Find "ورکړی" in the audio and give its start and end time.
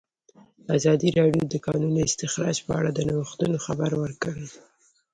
4.03-4.45